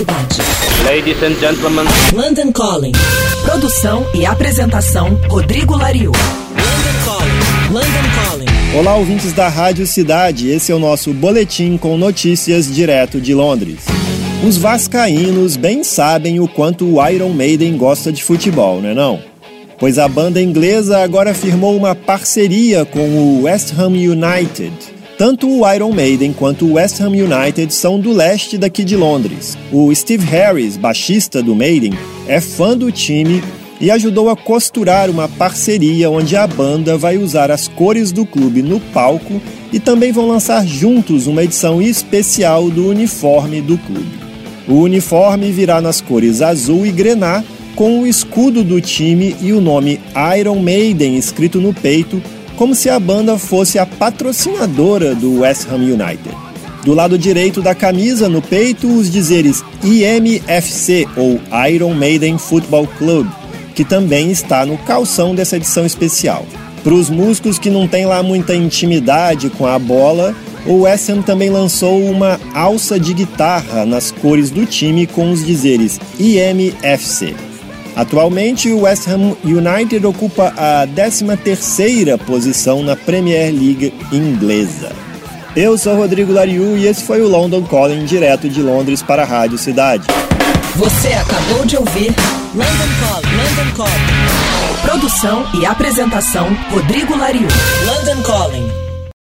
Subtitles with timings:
[0.00, 0.38] Cidade.
[0.86, 1.84] Ladies and gentlemen.
[2.14, 2.92] London Calling.
[3.42, 6.10] Produção e apresentação Rodrigo Lariu.
[6.12, 7.70] London Calling.
[7.70, 8.78] London Calling.
[8.78, 10.48] Olá, ouvintes da Rádio Cidade.
[10.48, 13.84] Esse é o nosso boletim com notícias direto de Londres.
[14.42, 19.20] Os vascaínos bem sabem o quanto o Iron Maiden gosta de futebol, não é não?
[19.78, 25.70] Pois a banda inglesa agora firmou uma parceria com o West Ham United tanto o
[25.70, 29.54] Iron Maiden quanto o West Ham United são do leste daqui de Londres.
[29.70, 31.92] O Steve Harris, baixista do Maiden,
[32.26, 33.44] é fã do time
[33.78, 38.62] e ajudou a costurar uma parceria onde a banda vai usar as cores do clube
[38.62, 44.18] no palco e também vão lançar juntos uma edição especial do uniforme do clube.
[44.66, 47.44] O uniforme virá nas cores azul e grená,
[47.76, 50.00] com o escudo do time e o nome
[50.38, 52.22] Iron Maiden escrito no peito
[52.60, 56.36] como se a banda fosse a patrocinadora do West Ham United.
[56.84, 63.26] Do lado direito da camisa, no peito, os dizeres IMFC ou Iron Maiden Football Club,
[63.74, 66.44] que também está no calção dessa edição especial.
[66.84, 71.22] Para os músicos que não têm lá muita intimidade com a bola, o West Ham
[71.22, 77.34] também lançou uma alça de guitarra nas cores do time com os dizeres IMFC.
[77.96, 84.92] Atualmente, o West Ham United ocupa a 13ª posição na Premier League inglesa.
[85.56, 89.26] Eu sou Rodrigo Lariu e esse foi o London Calling direto de Londres para a
[89.26, 90.06] Rádio Cidade.
[90.76, 92.14] Você acabou de ouvir
[92.54, 93.36] London Calling.
[93.36, 94.40] London Calling.
[94.82, 97.48] Produção e apresentação Rodrigo Lariu.
[97.86, 98.89] London Calling.